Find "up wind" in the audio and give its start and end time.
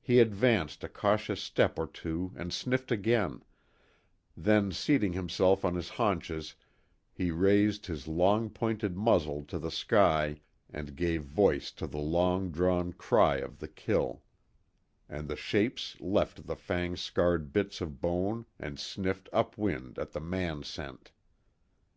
19.32-19.98